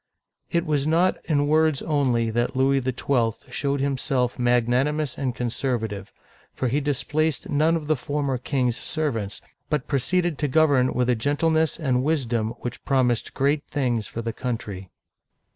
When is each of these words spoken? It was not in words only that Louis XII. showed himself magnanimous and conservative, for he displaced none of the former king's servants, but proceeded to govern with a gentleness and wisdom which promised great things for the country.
It 0.49 0.65
was 0.65 0.87
not 0.87 1.19
in 1.25 1.45
words 1.45 1.83
only 1.83 2.31
that 2.31 2.55
Louis 2.55 2.81
XII. 2.81 3.51
showed 3.51 3.79
himself 3.81 4.39
magnanimous 4.39 5.15
and 5.15 5.35
conservative, 5.35 6.11
for 6.55 6.69
he 6.69 6.81
displaced 6.81 7.49
none 7.51 7.75
of 7.75 7.85
the 7.85 7.95
former 7.95 8.39
king's 8.39 8.77
servants, 8.77 9.41
but 9.69 9.87
proceeded 9.87 10.39
to 10.39 10.47
govern 10.47 10.95
with 10.95 11.07
a 11.07 11.15
gentleness 11.15 11.79
and 11.79 12.01
wisdom 12.03 12.55
which 12.61 12.83
promised 12.83 13.35
great 13.35 13.63
things 13.69 14.07
for 14.07 14.23
the 14.23 14.33
country. 14.33 14.89